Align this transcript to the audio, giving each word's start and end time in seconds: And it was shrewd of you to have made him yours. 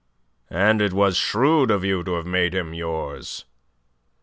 And 0.49 0.81
it 0.81 0.93
was 0.93 1.15
shrewd 1.15 1.69
of 1.69 1.83
you 1.83 2.03
to 2.05 2.13
have 2.15 2.25
made 2.25 2.55
him 2.55 2.73
yours. 2.73 3.45